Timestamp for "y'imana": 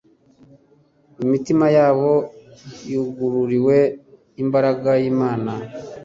5.01-5.51